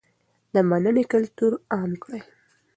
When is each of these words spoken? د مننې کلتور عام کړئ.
د 0.53 0.55
مننې 0.69 1.03
کلتور 1.11 1.51
عام 1.73 1.91
کړئ. 2.03 2.21